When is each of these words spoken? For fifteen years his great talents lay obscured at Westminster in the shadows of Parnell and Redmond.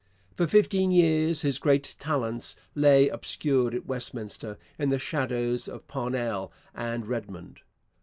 For 0.33 0.47
fifteen 0.47 0.89
years 0.89 1.43
his 1.43 1.59
great 1.59 1.95
talents 1.99 2.55
lay 2.73 3.07
obscured 3.07 3.75
at 3.75 3.85
Westminster 3.85 4.57
in 4.79 4.89
the 4.89 4.97
shadows 4.97 5.67
of 5.67 5.87
Parnell 5.87 6.51
and 6.73 7.05
Redmond. 7.05 7.59